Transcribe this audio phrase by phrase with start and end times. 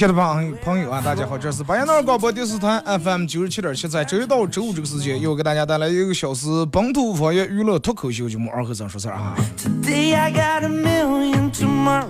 [0.00, 9.36] 亲爱的朋朋友啊，大家好，这是巴彦淖尔广播电视台 FM 九十七点七，在周一到周五这个时间，又给大家带来一个小时本土方言娱乐脱口秀节目《二和尚说事儿》啊。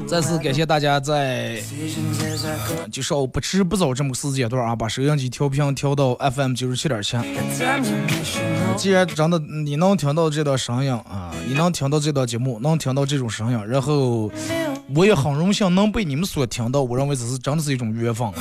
[0.06, 1.60] 再次感谢大家在
[2.92, 7.16] 就稍不迟不早这么个时间段啊，把收音机调频调到 FM 九十七点七。
[8.76, 14.30] 既然真的你能听到这段声音啊，你能听到这段节目，能听到这种声音，然后。
[14.94, 18.34] 我也很荣幸能被你们所听到，我认为这是真的是一种缘分啊！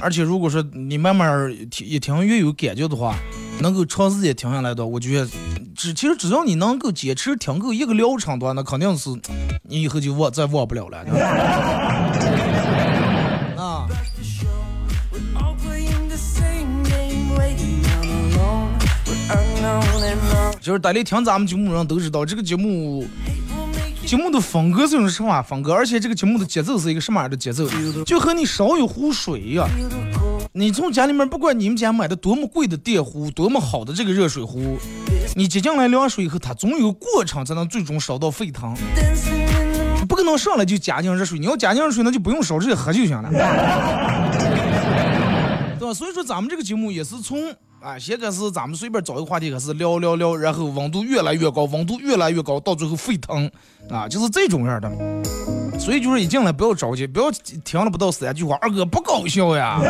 [0.00, 3.16] 而且如果说你慢慢听一听越有感觉的话，
[3.60, 5.28] 能够长时间听下来的，我觉得
[5.74, 9.10] 只其实只要你能够坚持听够一个疗程的话，那肯定是
[9.64, 11.04] 你以后就忘再忘不了了。
[20.68, 23.06] 就是大家听咱们节目人都知道，这个节目
[24.04, 27.66] 节目的风格是种什么风格，而且这个节目的节奏是一个什么样的节奏，
[28.04, 29.66] 就和你烧一壶水一样。
[30.52, 34.76] 你从家里面，不管你们家买的多么贵的电壶，多么好的这个热水壶，
[35.34, 38.76] 你接进来凉水以后，它总有过程才能最终烧到沸腾。
[40.06, 43.30] 不可能上来就加进热水，你要加进热水，那就不用烧，直接喝就行了，
[45.80, 45.94] 对吧？
[45.94, 47.38] 所以说咱们这个节目也是从。
[47.80, 53.48] 啊，现在是咱们随便找一个话题，开始聊聊聊，然后温度越来越高，温度越来越高，到最后沸腾，
[53.88, 54.90] 啊，就是这种样的。
[55.78, 57.30] 所以就是一进来不要着急，不要
[57.64, 59.78] 听了不到三句话，二哥不搞笑呀。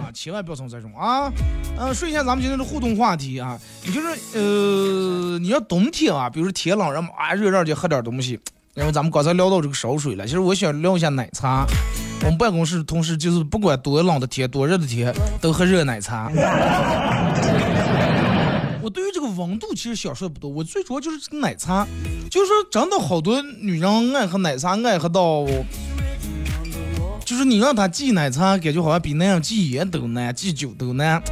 [0.00, 1.28] 啊，千万不要从这种啊。
[1.76, 4.06] 嗯，说一下咱们今天的互动话题啊，你就是
[4.38, 8.38] 呃，你要冬天啊，比如天冷，人们啊热热就喝点东西。
[8.74, 11.66] 然后咱们刚才聊到这个烧水了，其实我想聊一下奶茶。
[12.20, 16.30] 我们办公室同事就是不管多冷的天、多热的天，都喝热奶茶。
[18.82, 21.86] 我对于这个温度其实享受不多，我最主要就是这个奶茶，
[22.30, 25.44] 就是真的好多女人爱喝奶茶，爱喝到，
[27.24, 31.22] 就是你让她忌奶茶，感觉好像比那样忌烟都难，忌酒都难。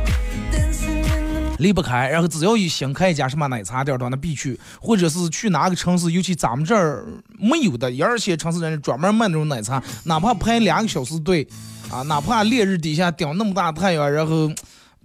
[1.58, 7.04] 离不开，然后只要一想开一家什么奶茶店的那必去，或者是去哪个城市，尤其咱们这儿
[7.38, 11.46] 没有的一二线城市人专门卖那种奶茶，哪怕排两个小时队，
[11.90, 14.48] 啊，哪怕烈日底下顶那么大太阳，然后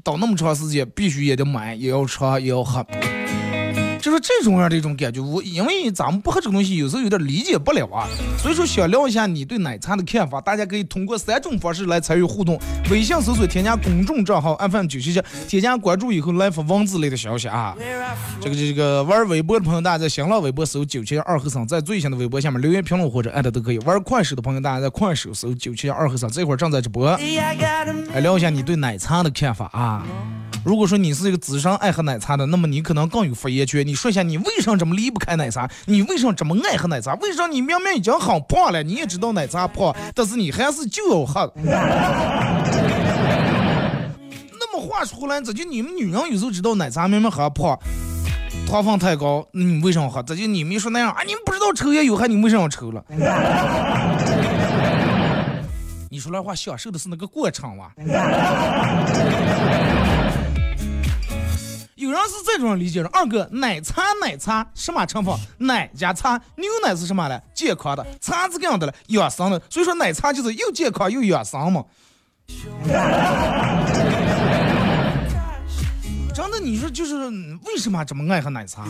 [0.03, 2.85] 等那么长时间，必须也得买，也要吃，也要喝。
[4.01, 8.07] 就是这种样的一种感觉，我因为咱们不喝这个东西，有时候有点理解不了啊，
[8.39, 10.41] 所以说想聊一下你对奶茶的看法。
[10.41, 17.75] 大家可以通过三种方式来参与互动：微信搜索添加公众账号 FM 九七七，添加关注以后来发文字类的消息啊。
[18.41, 23.77] 这个这个玩微博的朋友，大家在新浪微博搜九七二和尚，在最新的微博下面留言评论或者艾特都可以。
[23.79, 27.15] 玩快手的朋友，大家在快手搜九七二和尚，这会儿正在直播，
[28.13, 30.03] 来聊一下你对奶茶的看法啊。
[30.63, 33.90] 如果说你是一个资深爱喝奶茶的，那么你可能更有发言权。
[33.91, 35.69] 你说一下你为什么这么离不开奶茶？
[35.85, 37.13] 你为什么这么爱喝奶茶？
[37.15, 41.51] 为什么你明明已经很胖了，你也知道奶茶胖，但是你还是就要喝？
[44.57, 47.77] 那么话说回来，这就你们女人有时候知道奶茶明明很胖，
[48.65, 50.23] 糖分太高，那你为什么喝？
[50.23, 51.23] 这就你们说那样啊？
[51.27, 53.03] 你们不知道抽烟有害，你为什么抽了？
[56.09, 57.91] 你说那话享受的是那个过程哇？
[62.01, 65.31] 有人是这种理解的，二哥，奶茶奶茶什么成分？
[65.59, 67.39] 奶加茶，牛奶是什么嘞？
[67.53, 69.61] 健康的，茶是这样的了，养生的。
[69.69, 71.85] 所以说奶茶就是又健康又养生嘛。
[76.33, 77.29] 真的，你说就是
[77.65, 78.83] 为什么这么爱喝奶茶？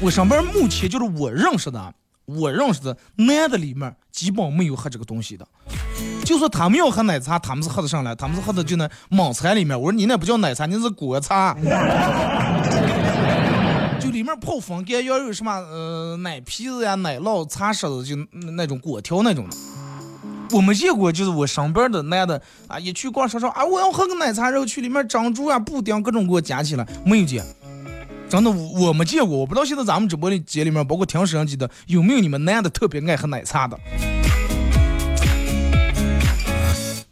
[0.00, 5.46] 我上班目前就是我认识的，我认识的男的里面基本没有喝这个东西的。
[6.30, 9.76] 就说他们要喝奶茶，他们是喝的上来，他们是喝的就那莽茶里面。
[9.76, 11.56] 我说你那不叫奶茶，你是果茶。
[13.98, 18.14] 就里面泡风干，要有什么呃奶皮子呀、奶酪、茶色子，就
[18.52, 19.56] 那种果条那种的。
[20.52, 27.44] 我没见过，就是我身边的男的啊，一去逛商场啊，我要喝个奶茶，然后去里面珍珠啊、布丁各种给我夹起来，没有见。
[28.28, 33.76] 真的我没见过，我不知道现在咱们直播间里面，包括听摄像机的，有没有你们男的特别爱喝奶茶的？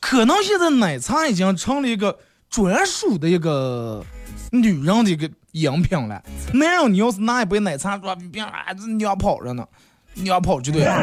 [0.08, 2.18] 可能现在奶茶已经成了一个
[2.48, 4.02] 专属的一个
[4.50, 6.22] 女人的一个饮品了。
[6.54, 9.68] 男人你要是拿一杯奶茶，说别啊这娘跑着呢，
[10.14, 10.88] 娘跑就对了。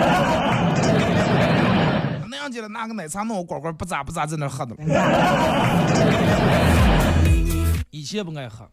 [2.28, 4.76] 那样子了，拿个奶茶弄个罐罐，不咋不咋在那喝的。
[7.92, 8.68] 以前不爱喝。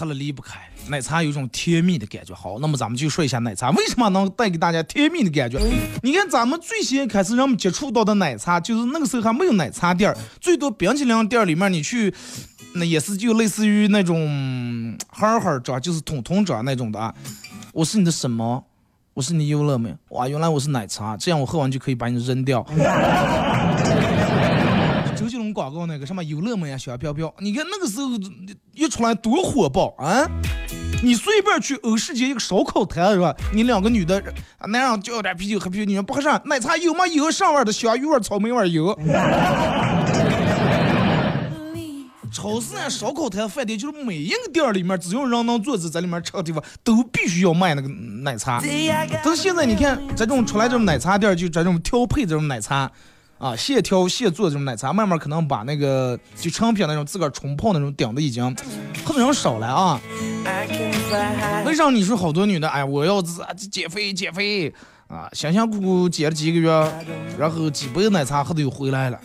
[0.00, 0.58] 喝了离不开
[0.88, 2.34] 奶茶，有种甜蜜的感觉。
[2.34, 5.60] 好，那么咱们就说一下奶茶为什么能带给大家甜蜜的感觉。
[6.02, 12.14] 你看，咱们最先开始让我们接触到的奶茶，就是那个时候还没有奶茶店儿，最多冰淇淋店里面你去，
[12.76, 17.14] 那也是就类似于那种盒盒装，就是桶桶装那种的啊。
[17.74, 18.64] 我是你的什么？
[19.12, 19.94] 我是你优乐美。
[20.08, 22.64] 哇，原来我是奶茶，这样我喝完就可以把你扔掉。
[25.52, 28.10] 广告那个什么优乐美呀，小飘飘，你看那个时候
[28.74, 30.28] 一出来多火爆啊！
[31.02, 33.34] 你随便去欧世界一个烧烤摊是吧？
[33.54, 34.22] 你两个女的，
[34.66, 36.40] 男人叫点啤酒喝啤酒，女人不喝啥？
[36.44, 37.06] 奶茶有吗？
[37.06, 38.98] 有上味的香芋味、草莓味有。
[42.32, 48.62] 超市啊，烧烤摊、饭店，就是每一个店里面，只要人能坐着在里面吃的地方，都必须要卖那个奶茶。
[49.24, 52.88] 但是现在你看，这种出来这种奶茶店，就这种调配这种奶茶。
[53.40, 58.44] 啊，现挑现做这种奶茶，慢慢可能把那个就成品那种自个儿冲泡那种顶的已经
[59.02, 59.98] 很多人少了啊。
[61.64, 64.70] 为啥你说好多女的，哎，我要减肥减肥
[65.08, 66.92] 啊，辛辛苦苦减了几个月，
[67.38, 69.18] 然后几杯奶茶喝的又回来了。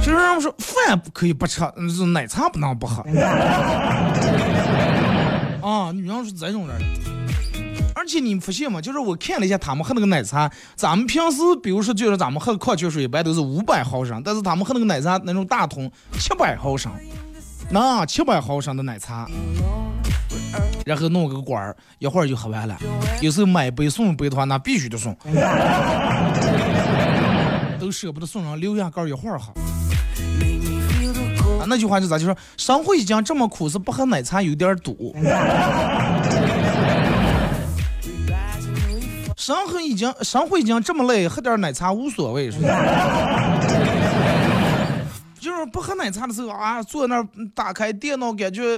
[0.00, 1.60] 其实人们说饭可以不吃，
[1.92, 3.02] 是奶茶不能不喝。
[5.60, 6.80] 啊，女人是这种人。
[7.96, 8.78] 而且你们发现吗？
[8.78, 16.92] 就是我看了一下他们喝那个奶茶，咱们平时比如说就是咱们喝矿泉水一般都是五百毫升，但是他们喝那个奶茶那种大桶七百毫升，
[17.70, 19.26] 那七百毫升的奶茶，
[20.84, 22.76] 然后弄个管儿，一会儿就喝完了。
[23.22, 25.16] 有时候买杯送杯的话，那必须得送，
[27.80, 29.54] 都舍不得送人，留下盖一会儿喝。
[31.60, 35.16] 啊，那句话就咋就说，生活已经这么苦，是不喝奶茶有点堵。
[39.46, 42.68] 生活已经生活已经这么累，喝点奶茶无所谓，是吧？
[45.38, 48.76] 就是不喝奶茶的时候啊，坐那儿打开电脑，感觉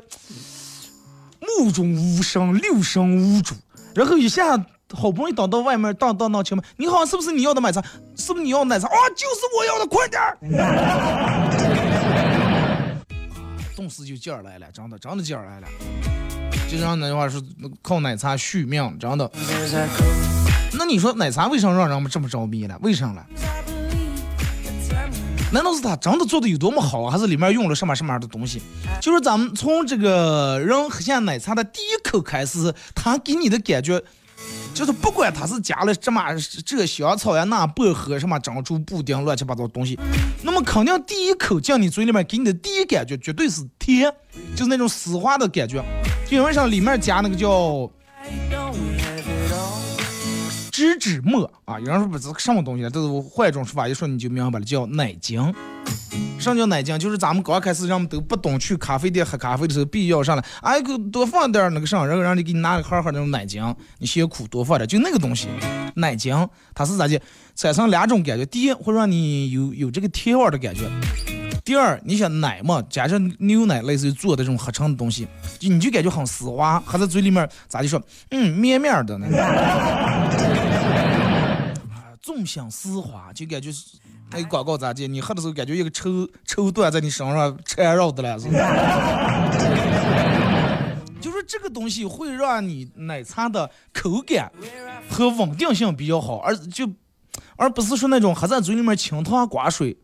[1.40, 3.54] 目中无神，六神无主。
[3.94, 4.58] 然后一下
[4.92, 7.82] 好不容易等到外面，当当当，前面你好，是不是你要的奶茶？
[8.14, 8.88] 是不是你要奶茶？
[8.88, 10.36] 啊，就是我要的，快点儿！
[13.74, 15.68] 顿时就劲儿来了，真的真的劲儿来了。
[16.70, 17.42] 就像那句话是
[17.80, 19.30] 靠奶茶续命，真的。
[20.72, 22.78] 那你说奶茶为什么让人们这么着迷了？
[22.82, 23.26] 为什么了？
[25.50, 28.60] 难道是他真的做的有多么好，还是里面用了什么什么样的东西？
[29.00, 33.98] 就是咱们从这个人喝下奶茶的第一口开始，他给你的感觉，
[34.74, 36.22] 就是不管他是加了什么
[36.66, 39.98] 这香草呀、那薄荷、什么珍珠布丁、乱七八糟东西，
[40.42, 44.12] 那么肯定第一口进你嘴里面给你的第一感觉绝对是甜，
[44.54, 45.82] 就是那种丝滑的感觉。
[46.30, 46.66] 因为啥？
[46.66, 47.90] 里面加那个叫。
[50.78, 55.52] 脂脂末啊，有人说不知什么东西，这是我换一种说法，一说你就明白了，叫奶精。
[56.38, 56.96] 什么叫奶精？
[57.00, 65.48] 就是咱们刚开始人们都不懂去咖啡店喝咖啡的时候，必须要上来，哎，给多放点那个啥，然后让你给你拿个盒盒那种奶精，你嫌苦多放点，就那个东西，
[65.96, 67.20] 奶精，它是咋的？
[67.56, 70.88] 产生两种感觉，第一会让你有有这个甜味的感觉，
[71.64, 75.26] 第二，你想奶嘛，加上牛奶类似于做的这种合成的东西，
[75.60, 79.26] 你就感觉很丝滑，喝在嘴里面咋就说，嗯，绵绵的那。
[82.28, 83.70] 纵享丝滑，就感觉
[84.30, 85.06] 那个广告咋的？
[85.08, 88.48] 你喝的时候感觉一个绸绸缎在你身上缠绕的了，是
[91.18, 94.52] 就是这个东西会让你奶茶的口感
[95.08, 96.86] 和稳定性比较好，而就
[97.56, 99.96] 而不是说那种喝在嘴里面清汤寡水。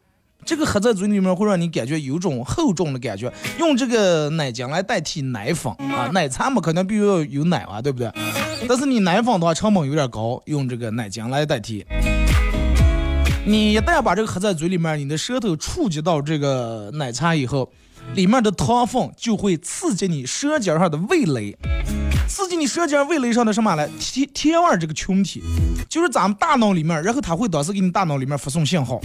[0.47, 3.31] 这个喝在嘴里面会让你感觉有种厚重的感觉。
[3.59, 8.11] 用这个奶浆来代替奶粉啊，奶茶嘛肯定必须要有奶啊，对不对？
[8.69, 11.85] 但是你南方的话成本有点高，用这个奶浆来代替。
[13.47, 17.71] 你一旦把这个喝在嘴里面，你的舌头触及到这个奶茶以后，
[18.15, 21.57] 里面的糖分就会刺激你舌尖上的味蕾，
[22.29, 23.89] 刺激你舌尖味蕾上的什么了？
[23.99, 25.43] 甜甜味这个群体，
[25.89, 29.01] 就是咱们大脑里面，然后它会当时给你大脑里面发送信号。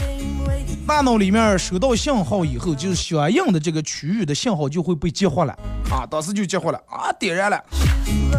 [0.87, 5.53] 大脑里面收到信号以后，就是相应的这个区域的信号就会被激活了
[5.91, 7.63] 啊，当时就激活了啊，点燃了。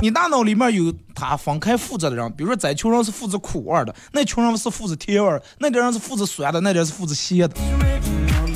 [0.03, 7.55] 你大脑里面有它分开负责的人，比如说这群人是负责苦味的，那群人是负责甜味那点人是负责酸的，那点是负责咸的。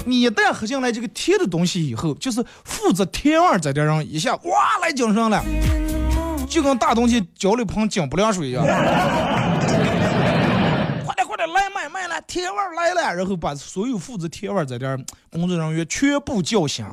[0.04, 5.42] 你一旦喝进来这个甜的东西以后，就是负责甜味儿这点人一下哇来精神了，
[6.48, 8.64] 就跟大东西浇了一盆井不凉水一样。
[11.04, 14.98] 快点快点来买买了，铁腕来了，然后把所有负责铁腕在这儿
[15.30, 16.84] 工作人员全部叫醒，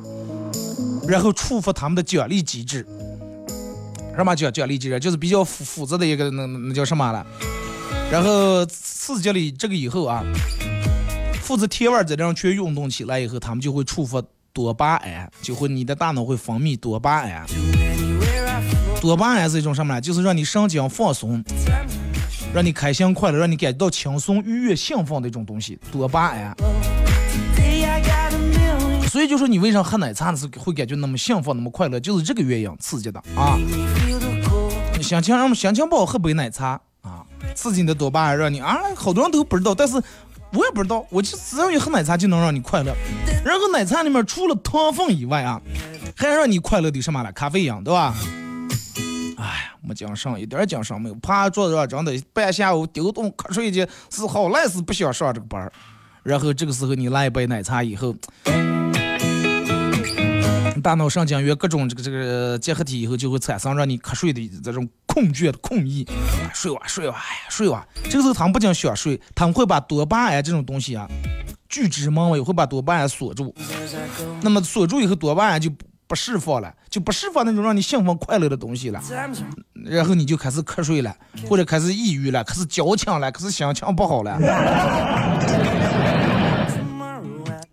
[1.06, 2.86] 然后触发他们的奖励机制。
[4.16, 5.00] 什么奖奖励机制？
[5.00, 7.26] 就是比较复复杂的一个那那叫什么了？
[8.10, 10.22] 然后刺激了这个以后啊，
[11.42, 14.22] 负责铁腕在这全运动起来以后，他们就会触发
[14.52, 17.44] 多巴胺，就会你的大脑会分泌多巴胺。
[19.00, 20.00] 多巴胺是一种什么呢？
[20.00, 21.42] 就是让你神经放松。
[22.54, 26.54] 让你开心快乐，让你感觉到轻松愉悦、兴奋的一种东西，多巴胺。
[29.08, 33.58] 所以就说你为啥喝奶茶的时候会感觉那么兴奋、那么快乐，就是这个原因刺激的啊。
[34.96, 39.94] 你心情让心情不好喝杯奶茶啊，刺激你的多巴胺，让你啊，好多人都不知道，但是
[40.52, 42.94] 我也不知道，我就只要一喝奶茶就能让你快乐。
[43.44, 45.60] 然后奶茶里面除了糖分以外啊，
[46.16, 47.32] 还让你快乐的什么了？
[47.32, 48.14] 咖啡因，对吧？
[49.38, 51.14] 哎，没精神，一点精神没有。
[51.16, 55.72] 趴桌子上真的半下午丢动瞌睡去，是好赖是不想上这个班儿。
[56.22, 58.14] 然后这个时候你来一杯奶茶以后，
[60.80, 66.06] 大脑神经元各种这个这个结合体以后就会产生让你瞌睡的这种困倦的困意。
[66.54, 67.86] 睡吧睡吧，哎呀睡吧。
[68.04, 71.08] 这个时候他们不仅想睡，他们会把多巴胺这种东西啊
[71.68, 73.54] 拒之门外，会把多巴胺锁住。
[74.40, 75.70] 那么锁住以后，多巴胺就。
[76.08, 79.02] 不释放了，就不释放那种让你兴奋快乐的东西了，
[79.72, 81.16] 然后你就开始瞌睡了，
[81.48, 84.36] 或者开始抑郁了，开始矫情了，开始心情不好了。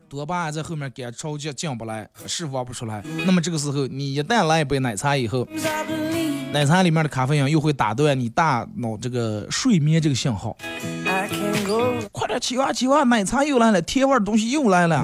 [0.09, 3.03] 多巴胺在后面赶着急进不来，释放不出来。
[3.25, 5.47] 那么这个时候，你一旦来一杯奶茶以后，
[6.51, 10.57] 奶茶里面的咖啡因又会打断你大脑这个睡眠这个信号。
[12.11, 15.03] 快点起哇起哇，奶茶又来了，甜味的东西又来了。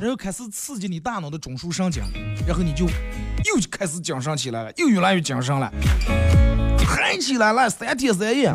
[0.00, 2.02] 然后开始刺激你大脑的中枢神经，
[2.46, 2.90] 然后你就又
[3.70, 5.72] 开始精神起来了，又越来越精神了，
[6.84, 8.52] 嗨起来了，三天三夜。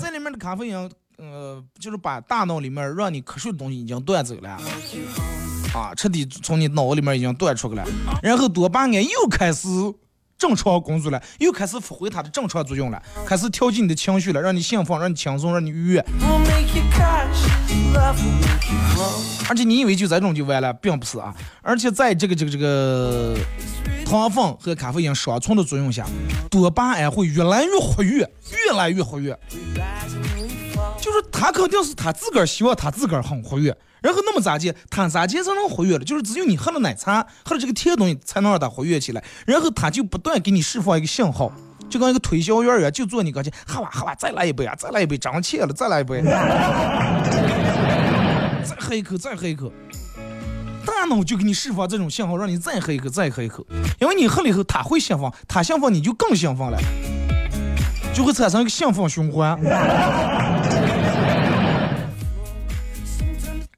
[0.00, 4.50] 这里面的咖啡因，呃，就是把大脑里面让你瞌睡的东西已经断走了，
[5.74, 7.84] 啊，彻底从你脑子里面已经断出去了，
[8.22, 9.68] 然后多巴胺又开始。
[10.38, 16.04] 正常工作了，又开始发挥它的正常作用了，开始调节你的情绪了，让你兴奋，让你轻松，让你愉悦。
[19.48, 21.34] 而且你以为就这种就完了，并不是啊！
[21.60, 23.36] 而且在这个这个这个
[24.06, 26.06] 糖分和咖啡因双重的作用下，
[26.48, 28.18] 多巴胺会越来越活跃，
[28.68, 29.36] 越来越活跃。
[31.00, 33.76] 就是他肯定是他自个儿希望他自个儿很活跃。
[34.00, 34.72] 然后那么咋地？
[34.90, 36.04] 他咋地才能活跃了？
[36.04, 39.24] 就是只有你喝了奶茶，喝了这个甜东西，才能让他活跃起来。
[39.44, 41.50] 然后他就不断给你释放一个信号，
[41.90, 46.22] 就跟一个推销员一样，就坐你跟前，喝吧喝吧，再来一杯啊，再来一杯，涨钱了，再来一杯，
[48.62, 49.72] 再喝一口，再喝一口。
[50.86, 53.66] 大脑就给你释放这种信号，让你再喝一口，再喝一口。
[54.00, 56.78] 因为你喝了以后，他会兴奋，他兴奋你就更兴奋了，
[58.14, 59.58] 就会产生一个兴奋循环。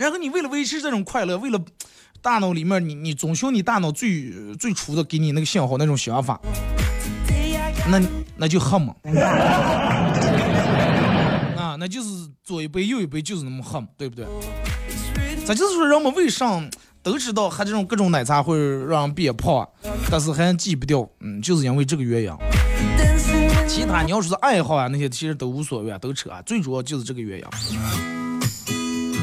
[0.00, 1.60] 然后你为了维持这种快乐，为了
[2.22, 6.40] 大脑里面你你遵循你大脑最最初的给你那个信号那种想法，
[7.86, 8.00] 那
[8.34, 8.94] 那就喝嘛，
[11.54, 12.08] 啊，那就是
[12.42, 14.24] 左一杯右一杯就是那么喝，对不对？
[15.44, 16.58] 咱就是说人们为啥
[17.02, 19.68] 都知道喝这种各种奶茶会让人变胖，
[20.10, 22.32] 但是还戒不掉，嗯，就是因为这个原因。
[23.68, 27.44] 其他你要说是爱好啊那些其实都无所谓啊，都扯，啊最主要就是这个原因。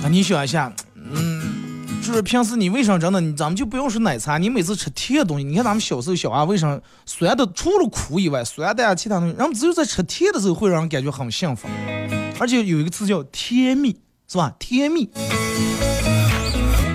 [0.09, 11.67] 你想一下，嗯，就是平时你为啥真的，咱们就不用说奶茶，你每次吃甜的东西，你看咱们小时候小啊为啥酸的除了苦以外，酸的啊其他东西，人们只有在吃甜的时候会让人感觉很幸福，
[12.39, 13.97] 而且有一个词叫甜蜜，
[14.27, 14.53] 是吧？
[14.57, 15.09] 甜蜜。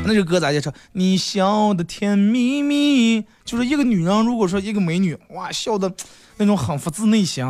[0.05, 0.73] 那首歌咋介唱？
[0.93, 5.93] 你笑的甜蜜蜜，就是一个女人，如果说一个美女，哇，笑的
[6.39, 7.45] 那种很发自内心，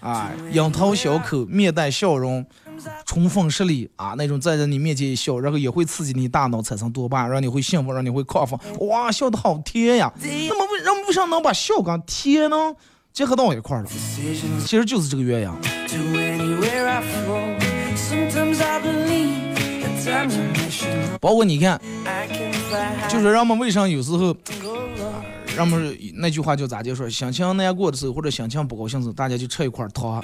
[0.00, 2.46] 啊，樱桃小口，面带笑容。
[3.06, 8.58] 冲锋实力啊，那种在在你面前一笑，然后也会刺激你大脑产生多巴胺，让你会兴奋，让你会亢奋。
[8.88, 10.12] 哇，笑得好甜呀！
[10.20, 12.74] 那么为人们为啥能把笑跟甜呢
[13.12, 13.86] 结合到一块了？
[14.64, 15.50] 其实就是这个原因。
[21.20, 21.80] 包括你看，
[23.08, 24.36] 就是人们为啥有时候
[25.56, 30.22] 人们那句话叫咋就说，心情难过的时候或者心情不高兴的时候，大家就吃一块糖，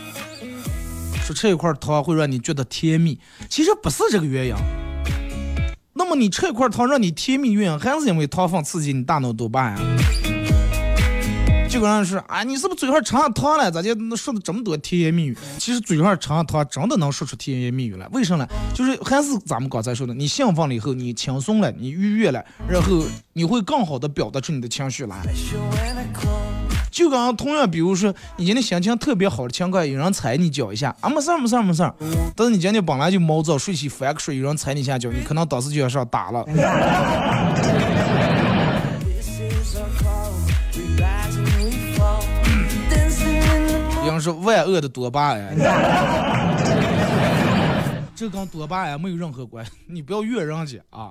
[1.30, 3.16] 说吃一块糖会让你觉得甜蜜。
[3.48, 4.54] 其实不是这个原因。
[5.92, 9.78] 那么你吃一块糖让你甜蜜原因，还是因为糖分刺激你大脑多巴胺。
[11.68, 13.70] 就跟人说啊，你是不是嘴上尝上糖了？
[13.70, 15.38] 咋就能说的这么多甜言蜜语？
[15.56, 18.08] 其实嘴上尝上糖真的能说出甜言蜜语来。
[18.08, 18.50] 为什么呢？
[18.74, 25.22] 就是还是咱们刚才说的，你兴奋了以后，你轻松了，你愉悦了，然后你会更好的表达出你的情绪来。
[26.90, 31.94] 就刚同样，比如说你今天心情特别好的情况，有人踩你脚一下，啊没事儿没事儿没事儿。
[32.34, 36.44] 但是你今天本来就毛躁，睡起翻个睡，有人踩你一下脚，你可能当时就要上打了。
[44.20, 45.56] 是 万恶的多巴胺，
[48.20, 49.72] 这跟多巴胺没有任何关系。
[49.86, 51.10] 你不要怨人家啊，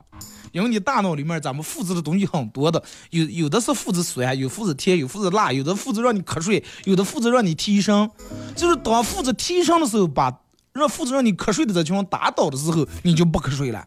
[0.51, 8.11] 因为你大脑里面咱们负责的东西很多的，有有的是负责酸，有负责甜，有负责辣，有的负责让你瞌睡，有的负责让你提神。
[8.55, 10.31] 就是当负责提神的时候，把
[10.71, 13.83] 让负责让你瞌睡的这群人打倒的时候，你就不瞌睡了。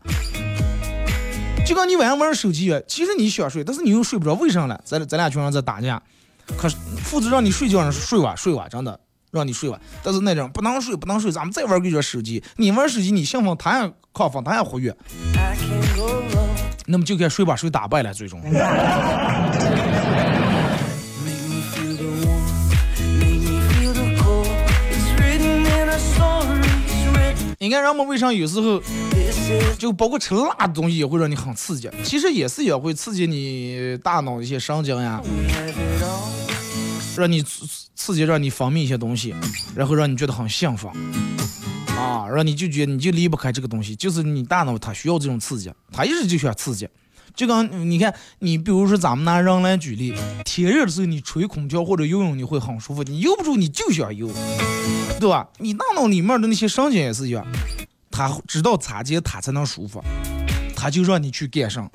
[1.64, 4.76] 就跟你晚上玩手机，其实你想睡，但是你又睡不着，为啥呢？
[4.84, 6.02] 咱咱俩群上在打架，
[6.58, 6.74] 可是
[7.04, 8.98] 负责让你睡觉，睡吧睡吧，真的。
[9.32, 12.44] 让你睡吧，但是那种不能睡，不能睡，咱们再玩个这手机。
[12.56, 14.94] 你玩手机，你兴奋，他也亢奋，他也活跃，
[16.86, 18.38] 那么就该睡吧，睡打败了，最终。
[27.58, 28.82] 你看，人们为啥有时候
[29.78, 31.88] 就包括吃辣的东西也会让你很刺激？
[32.04, 35.22] 其实也是也会刺激你大脑一些神经呀。
[37.16, 39.34] 让你刺激，让你分泌一些东西，
[39.74, 40.90] 然后让你觉得很兴奋，
[41.96, 46.88] 啊，让你就觉得你就离不开这个东西，就是你大脑它需要这种刺激，它一直就需要刺激。
[47.34, 54.30] 就刚你看，你比如说咱们拿人来举例，天热的时候你吹空调或者游泳你会很舒服，你游不住你就想游，
[55.18, 55.48] 对吧？
[55.58, 57.46] 你大脑里面的那些神经也是一样，
[58.10, 60.02] 他知道咋接他才能舒服，
[60.76, 61.90] 他就让你去干上。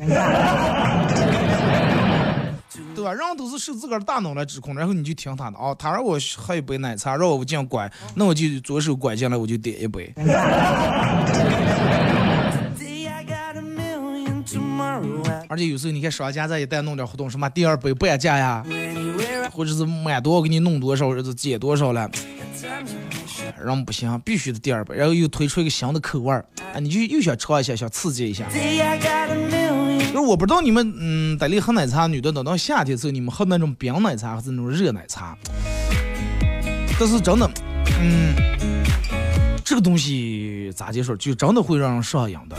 [3.13, 5.73] 人都是受自个儿大脑来指控，然后你就听他的啊。
[5.75, 10.13] 他让我喝一杯奶茶，让我进拐，那我就左手拐进来，我就点一杯。
[15.49, 18.65] 而且有时候你看商家在一旦弄点活动，什么第二杯半价呀，
[19.51, 22.09] 或者是满多少给你弄多少，或者是减多少了，
[23.63, 28.45] 人不行，必须得第二杯，然后又推出一个新的口味儿，啊，你就又想尝一下，想刺激一下。
[30.07, 35.37] 就是我不知道你们，嗯，在里喝奶茶，女的等到夏天时候，你们喝那种冰奶茶还是那种热奶茶？
[36.99, 37.49] 但是真的，
[38.01, 38.33] 嗯，
[39.63, 42.57] 这个东西咋解说，就真的会让人上瘾的。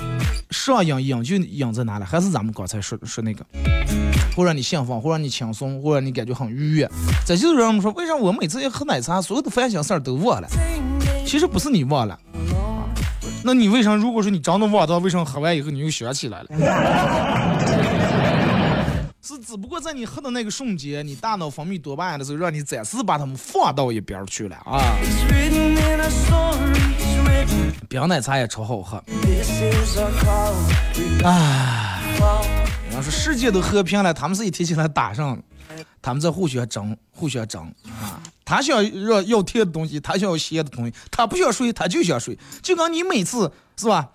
[0.50, 2.04] 上瘾瘾就瘾在哪里？
[2.04, 3.44] 还是咱们刚才说说那个，
[4.36, 6.88] 会让你兴奋，会让你轻松，会让你感觉很愉悦。
[7.26, 10.48] 再就是让我们说，为啥我每次一喝奶茶，所有的烦心事儿都忘了？
[11.26, 12.18] 其实不是你忘了。
[13.48, 13.94] 那你为啥？
[13.94, 16.48] 如果说你真的忘掉，为啥喝完以后你又想起来了？
[19.22, 24.82] 是只不过在你喝的那个瞬间，你大脑分泌多巴胺的时候，让你暂时把它们放到一边去了啊。
[27.88, 29.02] 冰奶茶也超好喝。
[31.24, 32.02] 唉，
[32.92, 35.38] 要说世界都和平了，他们是一提起来打上了。
[36.00, 37.62] 他们在互相争，互相争
[38.00, 38.20] 啊！
[38.44, 42.38] 他想要要甜的东西，他想要咸的东西，他不想睡，他就想睡。
[42.62, 44.08] 就跟你每次是吧？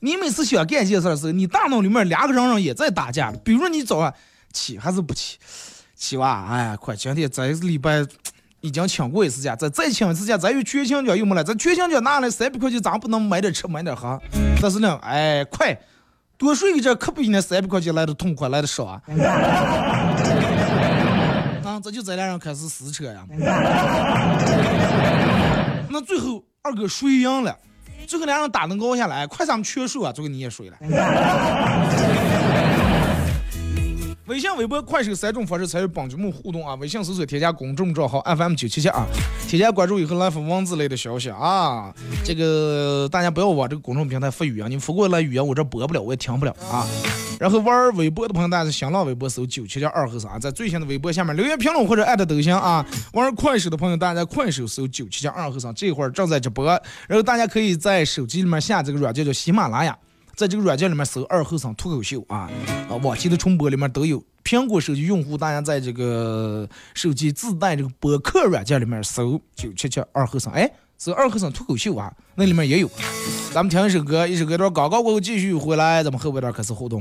[0.00, 3.30] 你每次想干一件事的时候，你大脑里面两个人人也在打架。
[3.44, 4.12] 比如你早上
[4.52, 5.38] 起还是不起？
[5.94, 6.46] 起哇！
[6.50, 6.96] 哎呀，快！
[6.96, 8.04] 今天咱礼拜
[8.60, 14.18] 已经请过一次假，咱再请一次假，咱有全勤奖又没了，咱全勤奖拿来三百块钱，咱不能买点吃，买点喝。
[14.62, 15.78] 但是呢，哎，快
[16.38, 19.02] 多睡一觉，可比那三百块钱来的痛快，来的少啊！
[21.82, 23.24] 这就咱俩人开始撕扯呀。
[25.88, 27.56] 那最后二哥睡赢了，
[28.06, 30.12] 最后俩人打能熬下来，快咱们全睡啊！
[30.12, 30.72] 最后你也输了。
[34.26, 36.74] 微信、微博、快手三种方式参与帮节目互动啊！
[36.76, 39.06] 微信搜索添加公众账号 FM 九七七啊，
[39.46, 41.94] 添加关注以后来发文字类的消息啊。
[42.24, 46.86] 这个大家不要往这个公众平台发语音，你发过来语音我这播不了，我也听不了啊。
[47.38, 52.84] 然后玩微博的朋友，大家在新浪微博搜九七七二和尚，在最新的微博下面留言评论或者艾特都行啊。
[53.12, 56.64] 玩快手的朋友，大家在快手搜九七七二和尚，这会儿正在直播。
[57.06, 59.96] 然后大家可以在手机里面下这个软件叫喜马拉雅。
[60.36, 62.50] 在这个软件里面搜“二后生脱口秀”啊，
[62.88, 64.20] 啊，往期的重播里面都有。
[64.42, 70.68] 苹果手机用户，大家在这个手机自带这个播客软件里面搜“九七七二后生”，哎，
[70.98, 72.90] 搜“二后生脱口秀”啊，那里面也有。
[73.52, 77.00] 咱们听一首歌，一首歌段广告过后继续回来，咱们后边段开始互动。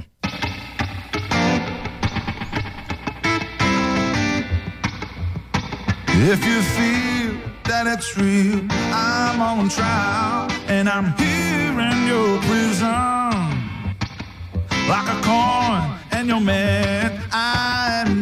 [6.26, 12.88] If you feel that it's real, I'm on trial and I'm here in your prison.
[14.88, 18.22] Like a coin and your man, I am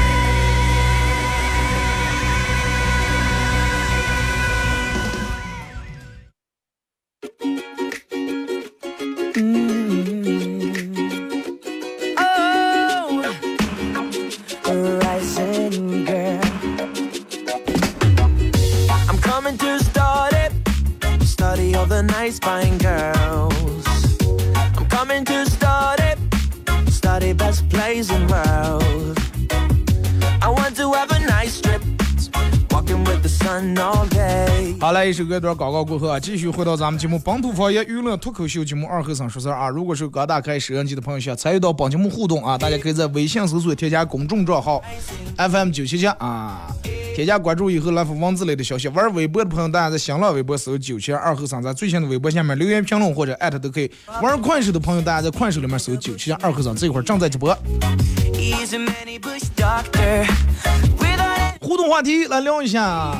[35.31, 39.69] 好来，一首歌一段广告过后啊，继续回到咱们节目本土方言娱乐脱口秀节目二和尚说事儿啊。
[39.69, 44.83] 如果是刚打开摄像机的朋友，想参与到本节目互动啊，大家可以在微信搜索添加公众账号
[45.37, 46.67] FM 九七七啊，
[47.15, 48.89] 添加关注以后来发文字类的消息。
[48.89, 53.89] 玩微博的朋友，大家在新浪微博搜九七二和尚，在最新的微博下面留言评论或者艾特都可以。
[54.21, 57.57] 玩快手的朋友，大家在快手里面搜九七二和尚，这会儿正在直播。
[61.61, 63.15] 互动话题来聊一下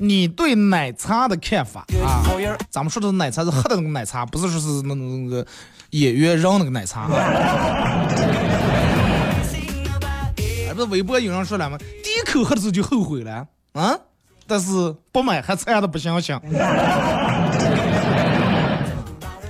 [0.00, 2.22] 你对奶茶的看法啊。
[2.70, 5.46] 咱们说的奶茶是喝的那个奶茶，不是说是那那个
[5.90, 7.08] 演员扔那个奶茶。
[10.66, 11.78] 哎，不是微博有人说了吗？
[12.02, 13.98] 第一口喝的时候就后悔了啊，
[14.46, 16.40] 但是不买还馋的不行行。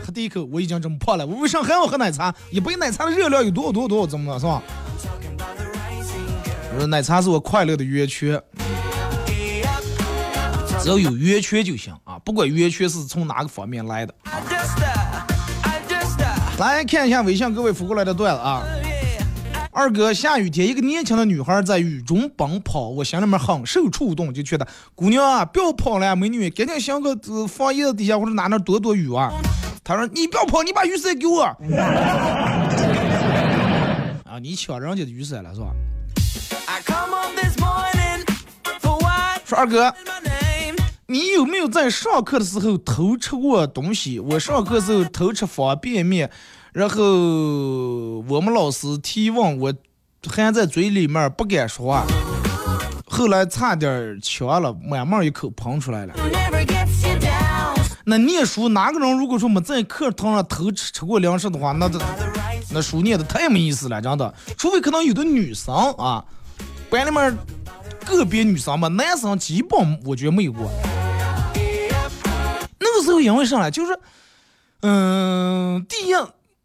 [0.04, 2.34] 喝第一口我已经这么胖了，我为啥还要喝奶茶？
[2.50, 4.62] 一杯奶茶的热量有多少多少多少，怎么了是吧？
[6.74, 8.40] 我说奶茶是我快乐的源泉。
[10.84, 14.14] 只要有圆圈就行啊，不管圆圈是从哪个方面来的。
[14.26, 14.32] Uh,
[15.62, 18.62] uh, 来看一下微信各位发过来的段子啊。
[19.72, 29.32] 二哥，下雨天，一个年轻的女孩在雨中奔跑，我心里面很受触动，就觉得姑娘啊，不要跑了，美女，赶紧想个呃放叶子底下或者哪哪躲躲雨啊。
[29.82, 31.44] 他说你不要跑，你把雨伞给我。
[34.28, 35.68] 啊，你抢人家的雨伞了是吧
[39.46, 39.94] 说二哥?
[41.06, 44.18] 你有没有在上课的时候偷吃过东西？
[44.18, 46.30] 我上课时候偷吃方便面，
[46.72, 47.02] 然后
[48.26, 49.74] 我们老师提问我，
[50.26, 52.06] 含在嘴里面不敢说话，
[53.06, 56.14] 后来差点呛了，满满一口喷出来了。
[58.06, 61.98] 那念书哪个人如果说没在课堂上偷吃吃过粮食的话，那这
[62.70, 64.34] 那书念的太没意思了，真的。
[64.56, 66.24] 除非可能有的女生啊，
[66.88, 67.36] 班里面
[68.06, 70.70] 个别女生吧，男生基本我觉得没有过。
[73.06, 73.70] 那个因为啥呢？
[73.70, 73.98] 就是，
[74.80, 76.12] 嗯，第一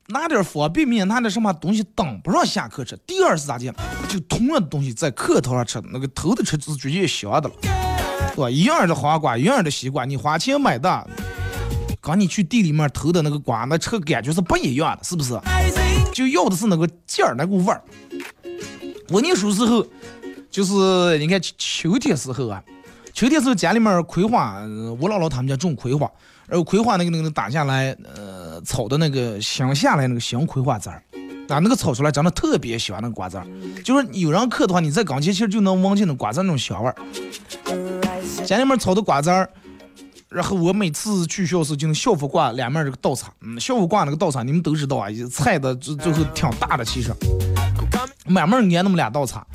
[0.08, 3.73] 拿点方便面，拿点什么东西等不上下课吃；第二是咋的？
[4.08, 7.56] 就同样的东西在课堂上吃，那个偷的吃是直接香的了。
[8.36, 8.49] 对吧？
[8.49, 11.08] 一样的黄瓜，一样的西瓜，你花钱买的，
[12.02, 15.39] 跟你去地里面偷的那个瓜，那吃感觉是不一样的，是不是？
[16.13, 17.82] 就要的是那个劲儿，那股味儿。
[19.10, 19.86] 我念书时候，
[20.49, 22.63] 就是你看秋天时候啊，
[23.19, 24.62] 秋天时候家里面葵花，
[24.97, 26.10] 我姥姥他们家种葵花，
[26.47, 31.03] 然后葵花那个那个打下来，呃，炒的那个香下来那个香葵花籽儿。
[31.49, 33.45] 啊，那个炒出来真的特别香，那个瓜子儿，
[33.84, 36.95] 就是有人嗑的话，你在刚前其实就能闻见那瓜子那种香味儿。
[38.45, 39.49] 家里面炒的瓜子儿，
[40.29, 47.13] 然后我每次去学校时就能校服挂两面这个稻草，嗯，校服挂那个稻草你们都知道啊，菜的最最后挺大的，其实
[48.27, 49.45] 满面粘那么俩稻草，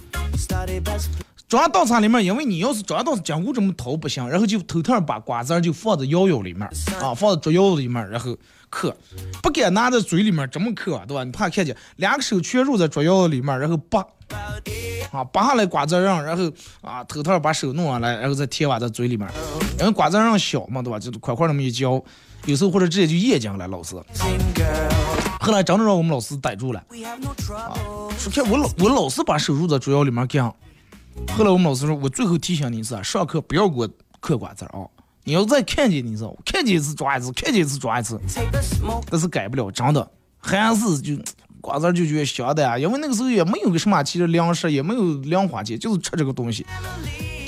[1.61, 6.69] 上稻草里面，因为你要是装上稻草江湖这么掏不行，然后就偷偷把瓜子儿就放在腰腰里面
[7.01, 8.37] 啊，放在竹腰子里面，然后
[8.71, 8.95] 嗑，
[9.43, 11.25] 不敢拿在嘴里面这么嗑，对吧？
[11.25, 14.05] 你怕看见，两个手全入在竹腰子里面，然后扒。
[15.13, 19.29] 啊，扒下来瓜子瓤，然后啊，偷偷把手弄上来，然后再贴娃在嘴里面。
[19.79, 20.99] 因为瓜子瓤小嘛，对吧？
[20.99, 22.03] 就块块那么一嚼，
[22.47, 23.69] 有时候或者直接就咽进了。
[23.69, 23.95] 老师，
[25.39, 28.11] 后来真的让我们老师逮住了 trouble.
[28.19, 30.53] 说看我老我老是把手入在竹腰里面干。
[31.37, 33.89] 后来我们老师说，我最后提醒你一次啊，上课不要给我
[34.21, 34.87] 嗑瓜子儿啊！
[35.25, 38.21] 你要再看见你知道，看见一次抓一次，看见一次抓一次。
[39.11, 41.17] 但是改不了，真的还是就
[41.61, 46.67] 瓜子儿就觉得香的呀，因为那个时候也没有个什么其实粮食，也没有零花钱，就是吃这个东西。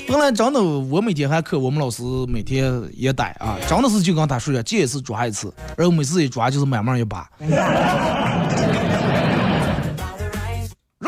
[0.07, 7.29] 本来真的，我每天还课，我们老师每天也逮啊，真的是就跟他说一样，见一次抓一次，然后每次一抓就是满满一把。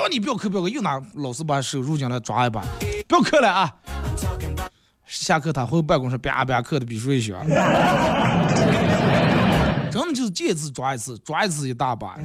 [0.09, 2.63] 你不要课，不要课，又拿老师把手入进来抓一把，
[3.07, 3.73] 不要磕了啊！
[5.05, 7.37] 下课他回办公室啪啪磕的比谁响。
[10.07, 12.17] 的就是见一次抓一次，抓一次一大把。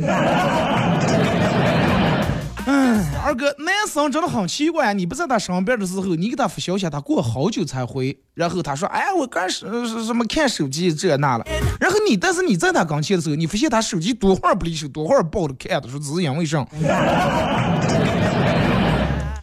[2.67, 4.93] 嗯，二哥，男生真的很奇怪啊！
[4.95, 8.19] 你不在他身边的时候，你给他发消息，他过好久才回。
[8.33, 11.45] 然后他说：“哎，我刚是是什么看手机这那了。”
[11.79, 16.67] 然后你，但是你在他跟前的时候，你发现他手机多会儿不离手，多会儿抱着看的，说只是因为啥？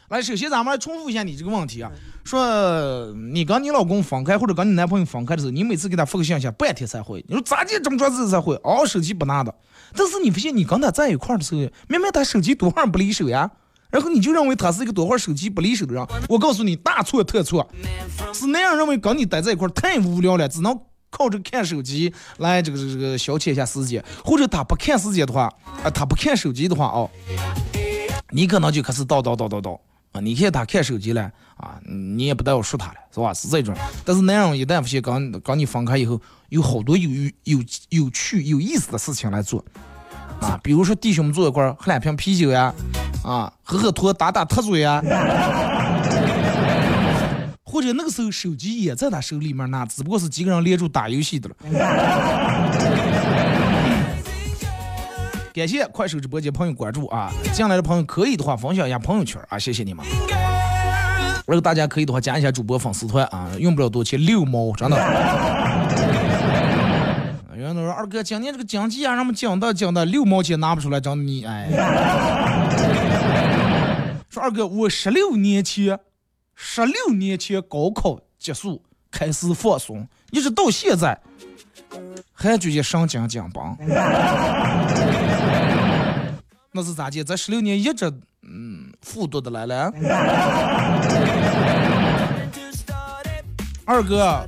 [0.10, 1.90] 来，首先咱们来重复一下你这个问题啊，
[2.26, 7.24] 说你跟你老公分开或者跟你男朋友分开的时候，你每次给他发个信息，半天才回。
[7.30, 8.56] 你说咋地这么长时间才回？
[8.64, 9.56] 哦，手机不拿的。
[9.96, 13.50] 但是你发现你跟他在一块的时候，明明他手机多会儿不离手呀，
[13.90, 16.06] 然后你就认为他是一个多会儿手机不离手的人。
[16.30, 17.70] 我告诉你，大错特错，
[18.34, 25.52] 是那样认为跟你待在一块儿太无聊了，只能靠着看手机来这个这个消遣一下时间，或者他不看时间的话，
[25.84, 27.10] 啊，他不看手机的话哦，
[28.30, 29.78] 你可能就开始叨叨叨叨叨。
[30.12, 33.34] 啊，你看他看手机了啊，你也不带我说他了，是吧？
[33.34, 33.74] 是这种。
[34.04, 36.20] 但是男人一旦发现刚刚你分开以后，
[36.50, 37.10] 有好多有
[37.46, 39.64] 有有趣有意思的事情来做
[40.42, 42.74] 啊，比如说弟兄们坐一块儿喝两瓶啤酒呀，
[43.24, 45.02] 啊，喝喝脱打打特嘴呀，
[47.64, 51.56] 或者那个时候手机也在他手里面拿，只不过是几个人连住打游戏的了。
[55.54, 57.30] 感谢快手直播间朋友关注啊！
[57.54, 60.06] 进来的朋友可以的话分享一下朋友圈啊，谢谢你们。
[61.46, 64.96] 如果大家可以的话加一下主播粉丝团啊，用不了多钱，六毛真的。
[67.58, 71.68] 有人说二哥今年这个经济啊，让我们讲的讲的六毛钱拿不出来，真的你哎。
[74.30, 76.00] 说二哥，我十六年前，
[76.56, 81.20] 十六年前高考结束开始放松，一直到现在。
[82.34, 83.78] 还觉得上紧紧绷，
[86.74, 87.24] 那是咋的？
[87.24, 88.12] 这十六年一直
[88.44, 89.92] 嗯复读的来了。
[93.86, 94.46] 二哥，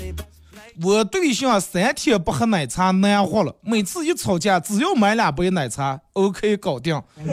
[0.81, 7.01] 我对象三天不喝奶茶难活了，每次一吵架只要买两杯奶茶，OK 搞定。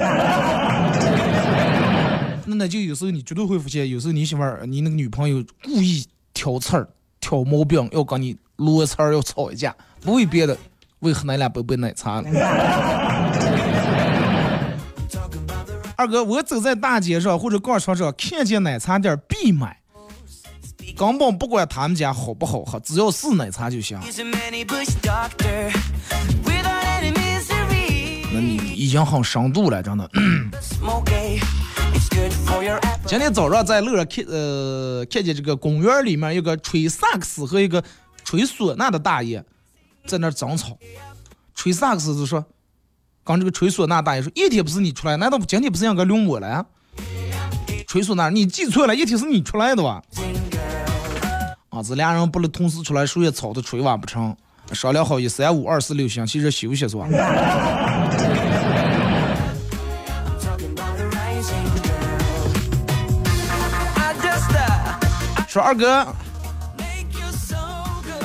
[2.46, 6.88] 那那就有时候你绝对会发现，有时候你媳妇儿、你那个女朋友故意挑刺儿、
[7.20, 9.74] 挑毛病，要跟你撸刺儿，要吵一架。
[10.02, 10.56] 不为别的，
[11.00, 12.22] 为喝那两杯杯奶茶。
[15.96, 19.78] 二哥，我走在大街上或者广场上，看见奶茶店必买，
[20.96, 23.98] 根本不管他们家好不好喝，只要是奶茶就行。
[28.32, 30.08] 那你已经很深度了，真的。
[33.04, 37.84] 今天早上在路上看，呃，看见这个公园里面有个吹萨克斯和一个
[38.30, 39.44] 吹唢呐的大爷。
[40.06, 40.78] 在那争吵，
[41.52, 42.44] 吹萨克斯就说，
[43.24, 46.64] 刚这个吹唢呐大爷说，一天不是你出来，难道今天不是应该轮我了？
[47.88, 50.00] 吹唢呐，你记错了，一天是你出来的吧？
[51.70, 54.36] 啊，这俩人不能同时出来，树叶吵得吹完不成？
[54.72, 57.08] 商量好一三五二四六星期日休息是吧？
[65.48, 66.06] 说二哥。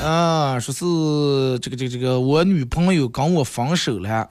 [0.05, 4.29] 啊，说是这个这个这个，我女朋友跟我分手了。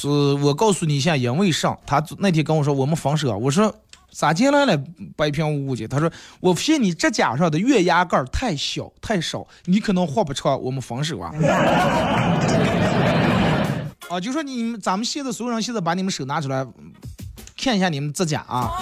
[0.00, 1.78] 是我告诉你一下，因为啥？
[1.86, 3.36] 她那天跟我说我们分手啊。
[3.36, 3.72] 我说
[4.10, 4.76] 咋进来了？
[5.16, 5.86] 白平无故的。
[5.86, 11.32] 她说我发现你指甲上的月牙盖太小太少，你可能画不长，我们分手啊。
[14.08, 16.66] 啊，就说你们咱们现在所有人现在把你们手拿出来，
[17.56, 18.72] 看一下你们指甲啊。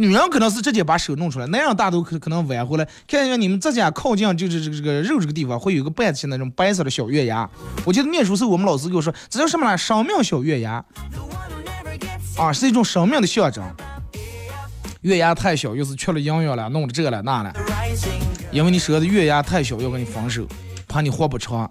[0.00, 2.88] 女人可能是直接把手弄出来，男人大都可可能挽回来。
[3.06, 7.46] 看见你们指甲靠近就是这个这个肉这个地方，会有个半起那种白色的小月牙。
[7.84, 9.76] 我记得念书时候，我们老师跟我说，这叫什么呢？
[9.76, 10.82] 生命小月牙，
[12.38, 13.62] 啊，是一种生命的象征。
[15.02, 17.52] 月牙太小，又是缺了营养了，弄的这了那了。
[18.50, 20.46] 因为你手的月牙太小，要跟你分手，
[20.88, 21.70] 怕你活不长。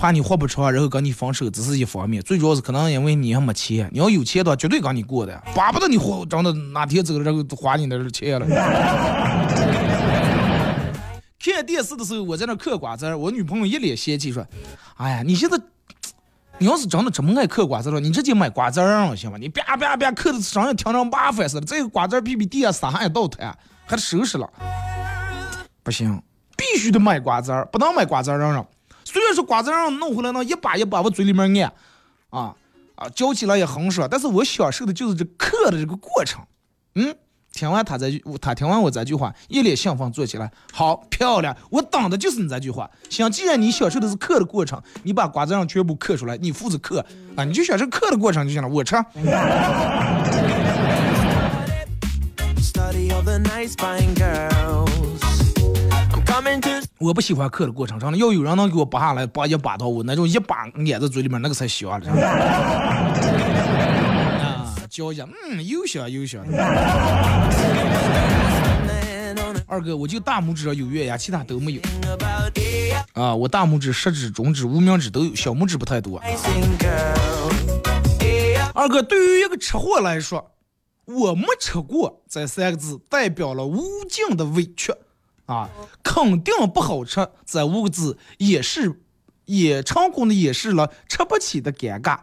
[0.00, 2.22] 怕你活不长，然后跟你分手，只是一方面。
[2.22, 5.42] 最主要是可能因为你还没钱，你要有钱的话，绝对跟你过的。
[5.54, 8.46] 巴不得你活，真的哪天走了，然后花你那钱了。
[11.38, 14.42] 看电视的时候，我在那嗑瓜子，我女朋友一脸嫌弃说
[14.96, 15.58] ：“哎呀，你现在，
[16.56, 19.36] 你要是真的这么爱嗑瓜子了，你直接买瓜子儿行吗？
[19.38, 24.50] 你别别别嗑的声音听着麻烦似的，这个瓜子皮比比地下撒还倒塌，还收拾了。
[25.82, 26.22] 不行，
[26.56, 28.66] 必须得买瓜子儿，不能买瓜子儿让让。”
[29.12, 31.72] 虽然说瓜子让弄回来呢一把一把我嘴里面按，
[32.30, 32.54] 啊
[32.94, 36.40] 啊嚼起来也很爽，但是我享受的就是这嗑的这个过程。
[36.94, 37.12] 嗯，
[37.52, 42.88] 听完他这句，他听完我这句话，一脸兴奋坐起来，好漂亮，我等的就是你这句话。
[43.08, 47.04] 行，既然你享受的是嗑的过程，你把瓜子让全部嗑出来，你负责嗑
[47.34, 48.94] 啊，你就享受嗑的过程就行了，我吃。
[57.00, 62.06] 我不喜欢嗑的过程长的，要有人能给我扒下来，扒一扒到我那种一把咽在嘴里面，那个才香了。
[64.42, 66.44] 啊，嚼一下，嗯，又香又香。
[69.66, 71.80] 二哥，我就大拇指上有月牙，其他都没有。
[73.14, 76.20] 啊，我大拇指、食指、中指、无名指都有，小拇指不太多。
[78.74, 80.50] 二哥，对于一个吃货来说，
[81.06, 84.92] 我没吃过这三个字代表了无尽的委屈
[85.52, 85.68] 啊，
[86.04, 89.00] 肯定不好吃这五个字也是
[89.46, 92.20] 也成功的掩饰了吃不起的尴尬，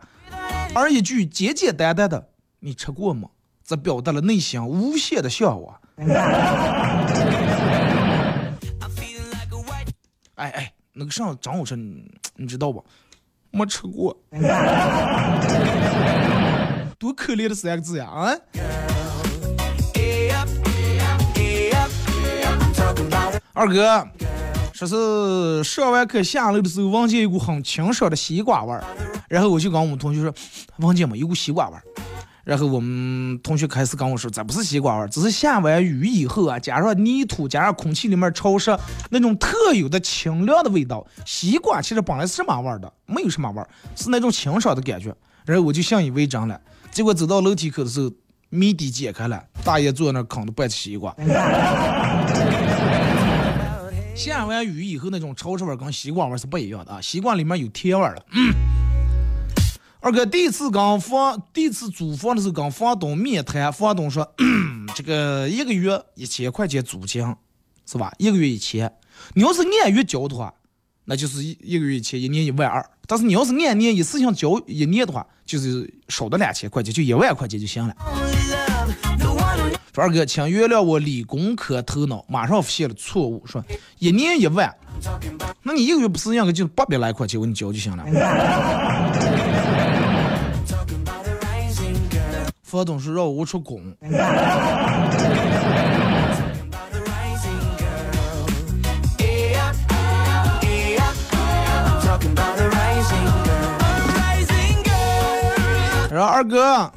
[0.74, 2.30] 而一句简简单单的
[2.62, 3.30] “你吃过吗”，
[3.62, 5.82] 则表达了内心无限的向往。
[10.36, 12.86] 哎哎，那个上张好吃，你你知道不？
[13.52, 14.16] 没吃过，
[16.98, 18.06] 多可怜的三个字呀！
[18.06, 18.32] 啊，
[23.58, 24.08] 二哥，
[24.72, 28.84] 说是上完课下楼的时候，闻见一股很清爽的西瓜味儿，
[29.28, 30.32] 然后我就跟我们同学说，
[30.78, 31.18] 闻见没？
[31.18, 31.82] 有股西瓜味儿。
[32.44, 38.78] 然后我们同学开始跟我说，这不是西瓜味儿，只是下完雨以后啊，加上泥土，加上空气里面潮湿，
[39.10, 41.04] 那种特有的清凉的味道。
[41.26, 42.94] 西瓜其实本来是什么味儿的？
[43.08, 45.12] 没有什么味儿，是那种清爽的感觉。
[45.48, 46.62] 然后我就信以为真了。
[46.92, 48.12] 结果走到楼梯口的时候，
[48.50, 51.12] 谜底解开了，大爷坐在那儿啃着半只西瓜。
[54.18, 58.26] 下完雨以后，那种潮湿味儿跟西瓜味儿是不一样的啊，西瓜里面有甜味儿了。
[60.00, 64.28] 二哥第一次跟房第一次租房的时候跟房东面谈，房东说
[64.96, 67.24] 这个一个月一千块钱租金，
[67.86, 68.12] 是吧？
[68.18, 68.92] 一个月一千，
[69.36, 70.52] 你要是按月交的话，
[71.06, 72.84] 那就是一一个月一千，一年一万二。
[73.06, 77.96] 但是你要是按年一次性交一年的话，就是少的两千块钱，就一万块钱就行了。
[79.98, 83.42] 说二哥，请原谅我理工科头脑，马上发现了错误。
[83.48, 83.66] 说
[83.98, 84.72] 一年一万，
[85.64, 88.06] 那你一个月不是应该就八百来块钱我给你交就行了？
[92.62, 93.82] 房东是让我出工。
[106.12, 106.92] 然后二哥，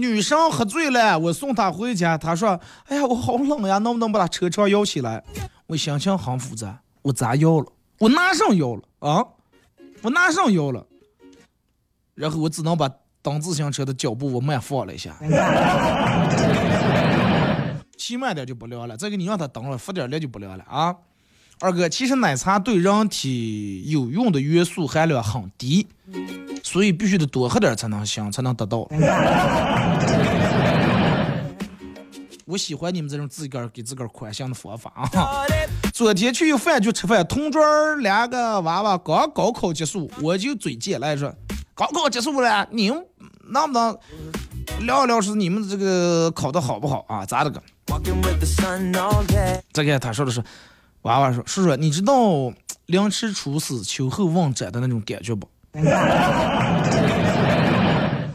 [0.00, 5.24] 女生喝醉了，我送她回家，她说：“哎呀，我好冷呀，能不能把她车窗摇起来？”
[5.66, 7.66] 我心情很复杂，我咋摇了？
[7.98, 9.24] 我拿上摇了啊？
[10.02, 10.86] 我拿上摇了，
[12.14, 12.88] 然后我只能把
[13.20, 15.16] 蹬自行车的脚步我慢放了一下，
[17.98, 18.96] 骑慢点就不凉了。
[18.96, 20.94] 再给你让他蹬了，负点力就不凉了啊。
[21.60, 25.84] 二哥，其实奶茶对人体有用的元素含量很低，
[26.62, 28.88] 所以必须得多喝点才能行，才能得到。
[32.46, 35.10] 我喜欢你们这种自个儿给自个儿宽心的方法啊！
[35.92, 37.60] 昨天去饭局吃饭，同桌
[37.96, 41.34] 两个娃娃刚高考结束，我就嘴贱来说
[41.74, 43.04] ：“高考结束了，你们
[43.50, 43.98] 能不能
[44.86, 47.26] 聊一聊是你们这个考的好不好啊？
[47.26, 47.60] 咋的个？”
[49.74, 50.42] 这个他说的是，
[51.02, 52.52] 娃娃说：“叔叔，你知道
[52.86, 55.48] 凌迟处死，秋后问斩的那种感觉不？”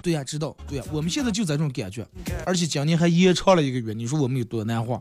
[0.01, 0.55] 对呀，知道。
[0.67, 2.05] 对呀，我们现在就在这种感觉，
[2.45, 3.93] 而且今年还延长了一个月。
[3.93, 4.99] 你说我们有多难活？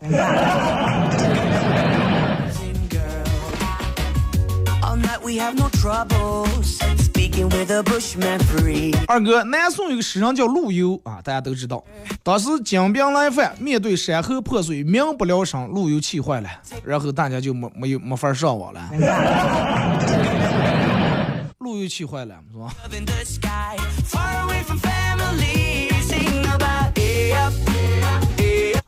[9.06, 11.82] 二哥，南宋有个诗人叫陆游啊，大家都知道。
[12.22, 16.50] 当时金兵来犯，面对山河破碎，民不聊生，陆游气坏了，
[16.84, 18.90] 然后大家就没没有没法上网了。
[21.60, 22.74] 路又气坏了，是吧？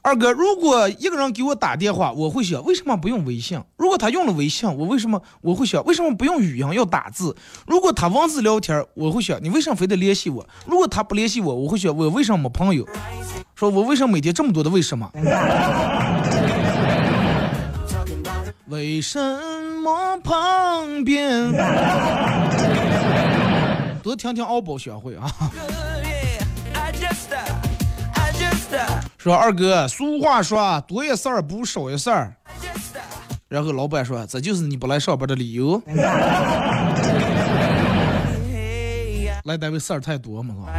[0.02, 3.58] 二哥，如果一个人给我打电话，我会想为什么不用微信？
[3.96, 7.34] 他用了微信，我为什么我会想为什么不用语音要打字？
[7.66, 10.46] 如果他文字聊天，我会想你为什么非得联系我？
[10.66, 12.86] 如果他不联系我，我会想我为什么没朋友？
[13.54, 15.10] 说我为什么每天这么多的为什么？
[18.66, 19.20] 为什
[19.82, 21.52] 么旁边？
[24.02, 25.30] 多听听敖宝学会啊！
[29.16, 32.34] 说二哥，俗话说多一事儿不如少一事儿。
[33.48, 35.80] 然后老板说，这就是你不来上班的理由。
[39.44, 40.72] 来单位事儿太多嘛，是吧？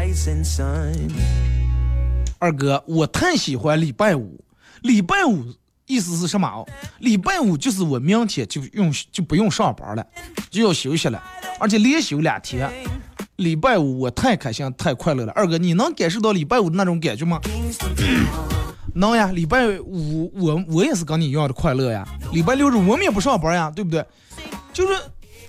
[2.40, 4.44] 二哥，我太喜欢礼拜五，
[4.82, 5.54] 礼拜五
[5.88, 6.66] 意思是什么哦？
[7.00, 10.06] 礼拜五就是我明天就用就不用上班了，
[10.50, 11.24] 就要休息了，
[11.60, 12.70] 而且连休两天。
[13.38, 17.40] 礼拜五我太开心太快乐了，二哥你能感受到礼拜五的那种感觉吗？
[18.96, 22.08] 能呀，礼拜五我我也是跟你一样的快乐呀。
[22.32, 24.06] 礼拜六日我们也不上班呀，对不对？
[24.72, 24.94] 就是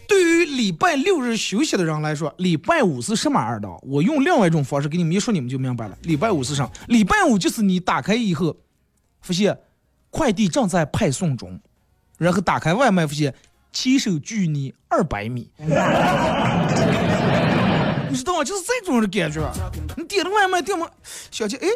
[0.09, 3.69] 对于礼拜六日休息的人来说，礼拜五是什么二的？
[3.83, 5.97] 我用另外一种方式给你们一说，你们就明白了。
[6.03, 6.69] 礼拜五是啥？
[6.89, 8.57] 礼拜五就是你打开以后，
[9.21, 9.57] 发现
[10.17, 11.61] 快递正在派送中，
[12.17, 13.35] 然后打开外卖，发现
[13.71, 15.51] 骑手距你二百米。
[18.09, 18.43] 你知道吗？
[18.43, 19.47] 就是这种的感觉。
[19.95, 20.89] 你点了外卖，点嘛，
[21.31, 21.69] 小姐，哎，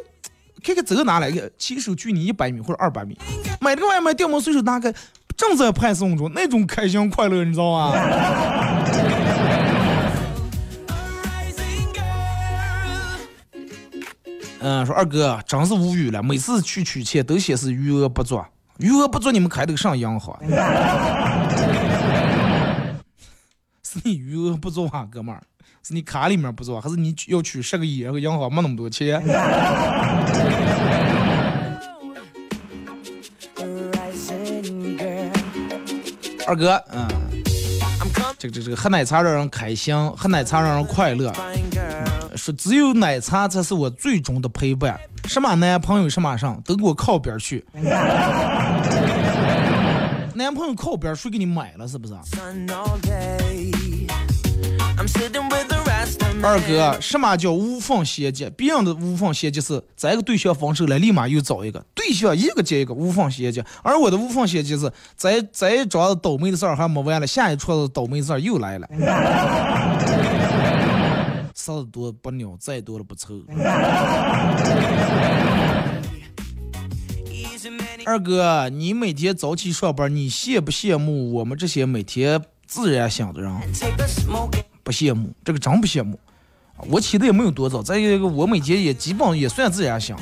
[0.65, 3.19] 看看这个拿来个，骑手距你一百米或者二百米。
[3.61, 4.91] 买这个外卖，电门随手拿开，
[5.37, 7.93] 正在派送中，那种开心快乐，你知道吗？
[14.61, 18.43] 嗯，说二哥真是无语了，每次去取钱都显示余额不足，
[18.79, 20.39] 余额不足，你们开的上银行？
[23.83, 25.43] 是你余额不足啊，哥们儿。
[25.83, 29.19] 是你卡里面不足，还是你要取十个亿，然后银行没那么多钱？
[36.47, 37.09] 二哥，嗯，
[38.39, 41.33] 这个这个这个喝奶茶让人开心，喝奶茶让人快乐。
[42.37, 47.65] 说只有奶茶才是我最终的陪伴，什么男朋友什么上都给我靠边去。
[50.35, 51.87] 男朋友靠边，谁给你买了？
[51.87, 52.15] 是不是？
[56.43, 58.49] 二哥，什么叫无缝衔接？
[58.51, 63.63] 别人的无缝衔接是咱一个对象分手了，立马又找一个对象，一个接一个无缝衔接。
[63.83, 68.89] 而我的无缝衔接是咱咱一桩倒霉的事儿还没完了，下一出倒霉事儿又来了。
[71.79, 73.35] 事多不鸟，再多了不凑。
[78.07, 83.53] 二哥，你每天早起上班，你羡不羡慕我们这些每天自然醒的人？
[84.83, 86.19] 不羡慕，这个真不羡慕。
[86.89, 90.17] 我起的也没有多早，再一个我每天也基本也算自然醒，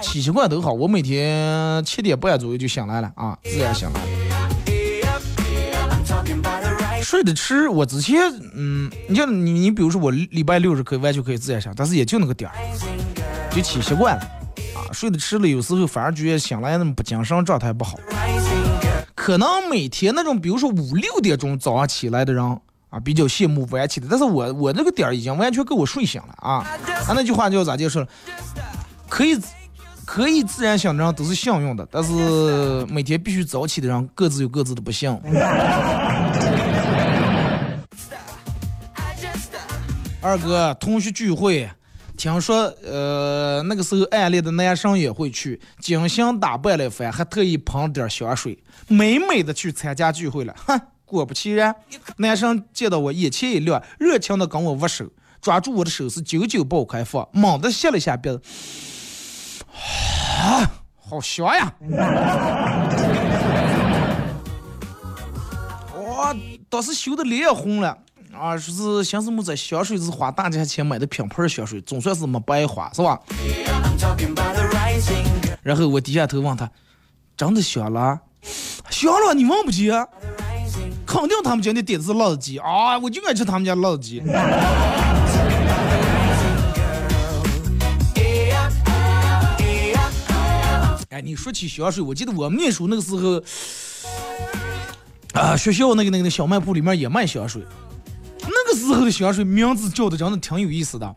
[0.00, 0.72] 起习惯都好。
[0.72, 4.17] 我每天七点半左右就醒来了啊，自然醒来了。
[7.08, 8.20] 睡得迟，我之前
[8.52, 12.54] 嗯，你像你你比如说我礼拜六日可以完全可以自然醒，但是也就那个点儿，
[13.50, 14.22] 就起习惯了
[14.76, 14.92] 啊。
[14.92, 17.98] 睡得迟了，有时候反而觉得醒来那么不精神，状态不好。
[19.14, 22.60] 可能每天那种比如说五六点钟早上起来的人。
[22.90, 26.66] 啊，比较羡慕晚起的，但是我我那个点儿已经完全够我睡醒了啊！
[27.04, 28.06] 他那句话叫咋解释？
[29.10, 29.38] 可以
[30.06, 35.12] 可以自然醒的人都是幸运的，但是每天必须早起的人各自有各自的不幸。
[40.20, 41.70] 二哥，同学聚会，
[42.16, 48.58] 听说呃那个时候暗恋的男生也会去，精心打扮了一番，还特意喷点香水，
[48.88, 50.80] 美美的去参加聚会了， 哼。
[51.04, 51.74] 果不其然，
[52.18, 55.06] 男生见到我眼前一亮，热情的跟我握手，
[55.40, 58.42] 抓住我的手是久久不开放，猛地吸了一下鼻子，
[60.38, 61.72] 啊，好香呀！
[65.96, 66.36] 哇，
[66.68, 67.96] 当时羞的脸也红了
[68.38, 73.20] 啊，说是寻思么这香水是花大价钱买的品牌香水，总算是没白花，是吧？
[75.62, 76.70] 然后我低下头问他，
[77.36, 78.20] 真的香了？
[78.90, 79.90] 香了，你忘不记？
[81.04, 82.96] 肯定他们家那点的是辣子鸡啊！
[82.98, 84.22] 我就爱吃他们家辣子鸡。
[91.10, 93.42] 哎，你说起香水，我记得我们念书那个时候，
[95.32, 97.62] 啊，学校那个那个小卖部里面也卖香水。
[98.96, 101.14] 那个时候的香水名字叫的真的挺有意思的。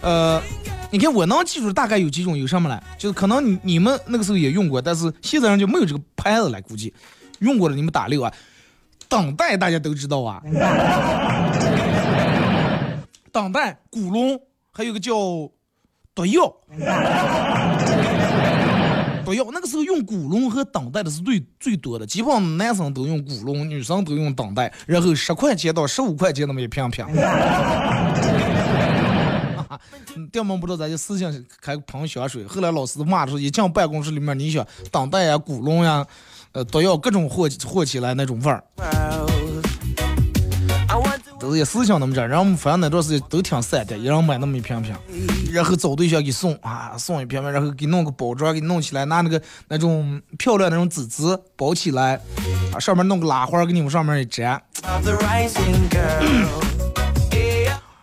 [0.00, 0.42] 呃，
[0.90, 2.82] 你看我能记住大概有几种，有什么嘞？
[2.98, 6.60] 就是可能你你们那个时候也用过，但是现在人就没有这个牌子了。
[6.62, 6.92] 估计
[7.38, 8.32] 用过的你们打六啊。
[9.08, 10.42] 当代大家都知道啊，
[13.30, 14.40] 当代古龙，
[14.72, 15.14] 还有个叫
[16.14, 16.52] 毒药，
[19.32, 27.06] 毒药那个时候用古龙和当代的是最最多的，基本上男生都用古龙，女生都用当代，然后十块钱到十五块钱那么一瓶瓶。
[30.30, 36.06] 电门不知道咱就私信开喷香水，后来老师骂的时候，一进办公室里面，你想当代呀、古龙呀。
[36.52, 38.62] 呃，都要各种火火起来那种味儿，
[41.42, 44.94] 都是也思想那么着，然后我们反正那段时间都挺散的，一人买那么一瓶瓶，
[45.50, 52.14] 然后找对象给送啊，送一瓶瓶，然后给弄个包装，给弄起来，拿那个那种漂亮那种纸纸包起来，
[52.72, 54.62] 啊，上面弄个拉花给你们上面一粘。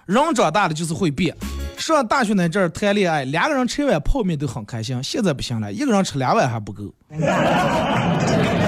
[0.06, 1.34] 人长大了就是会变。
[1.78, 5.02] 上大学那阵儿谈恋爱，两个人吃一碗泡面都很开心。
[5.02, 6.94] 现在不行了，一个人吃两碗还不够。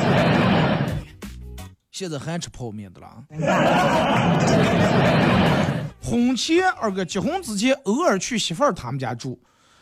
[2.02, 3.08] 现在还吃泡面的了。
[6.02, 9.40] 婚前二哥结婚之前偶尔去媳妇儿他们家住，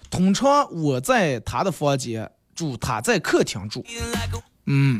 [0.09, 3.82] 通常我在他的房间住，他在客厅住。
[4.65, 4.99] 嗯.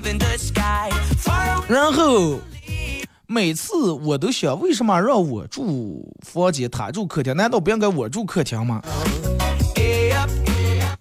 [1.68, 2.40] 然后
[3.28, 7.36] 每次我都想，为什么让我住房间，他住客厅？
[7.36, 8.82] 难道不应该我住客厅吗？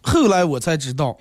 [0.03, 1.17] 后来我才知道，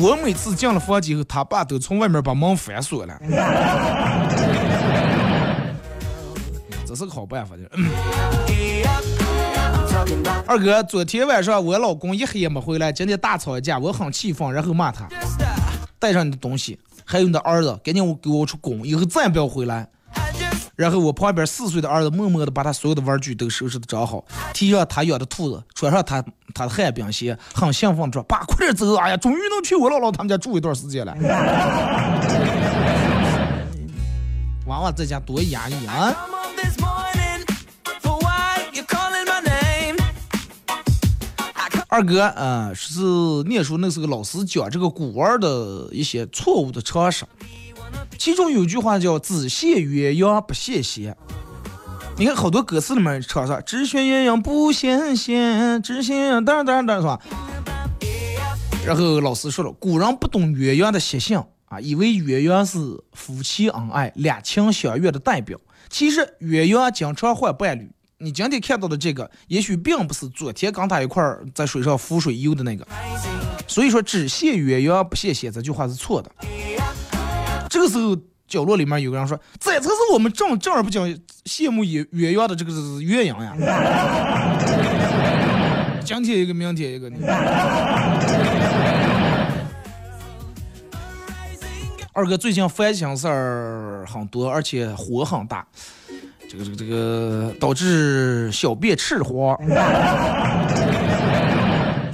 [0.00, 3.18] 我每次进了房间后，他爸都从外面把门反锁了。
[6.86, 7.62] 这是个好办法的。
[7.74, 7.90] 嗯
[10.46, 15.06] 二哥，昨天晚上我老公一黑也没回来，今天大吵一架，我很气愤，然后骂他
[15.98, 19.88] 带上你的东西，还有你的儿子，赶紧给我出宫，以后再也不要回来。
[20.78, 24.24] 然后我旁边四岁的儿子默默的把他所有的玩具都收拾的找好，
[24.54, 26.22] 提上他养的兔子，穿上他
[26.54, 28.94] 他的旱冰鞋，很兴奋的说：“爸，快点走！
[28.94, 31.12] 哎呀，终于能去我姥姥他们家住一段时间了。
[34.68, 36.14] ”娃娃在家多压抑啊?
[41.88, 43.00] 二哥，呃，是
[43.48, 47.24] 念书那时候老师讲这个古玩的一些错误的常识，
[48.18, 51.16] 其中有句话叫“只羡鸳鸯不羡仙”。
[52.18, 57.20] 你看好多歌词里面唱啥“只羡鸳鸯不羡仙，只羡当当当”是吧？
[58.84, 62.78] 然后老师说了，古人不懂鸳鸯的习性啊，以为鸳鸯是
[63.12, 65.58] 夫妻恩爱、两情相悦的代表。
[65.88, 67.88] 其实鸳鸯经常换伴侣。
[68.20, 72.84] 你今天看到的这个，也许并不是昨天跟他一块儿在水上浮水游的那个。
[73.68, 76.30] 所以说，只羡鸳鸯不羡仙这句话是错的。
[77.78, 78.16] 这个时候，
[78.48, 81.00] 角落里面有个人说：“这才是我们正正儿八经
[81.44, 83.54] 羡慕鸳鸳鸯的这个鸳鸯呀。”
[86.04, 87.18] 今天一个，明天一个，你。
[92.12, 95.64] 二哥最近烦心事儿很多，而且火很大，
[96.50, 99.56] 这个这个这个导致小便赤黄。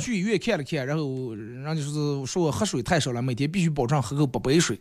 [0.04, 4.78] 去医院看了看，然后人家就是说我喝水太少了，每天必须保证喝够八杯水。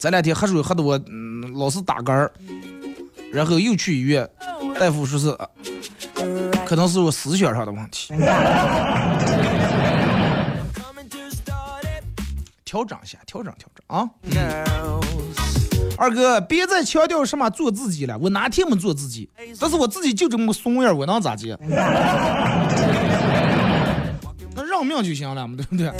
[0.00, 2.32] 这两天喝水喝的我、嗯、老是打嗝儿，
[3.32, 4.28] 然后又去医院，
[4.80, 5.30] 大夫说是、
[6.66, 8.12] 可能是我思想上的问题，
[12.64, 14.10] 调整一下，调整调整啊。
[15.96, 19.30] 二哥，别再强调什么做自己了，我哪天没做自己？
[19.60, 21.56] 但是我自己就这么个怂样，我能咋接？
[24.84, 25.90] 命就行了嘛，对不对？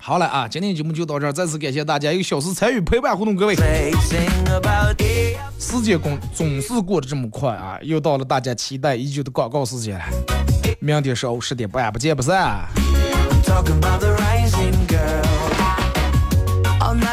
[0.00, 3.54] 好了啊，今天节目就到这儿，再次感谢大家一个小时参与陪伴互动，各位。
[5.58, 10.04] 时间总总是过得这么快啊，又到了大家期待已久的广告时间了。
[10.80, 12.66] 明天上午十点半，不见不散。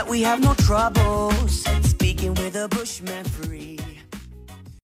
[0.10, 3.79] We have no trouble speaking with a bushman free.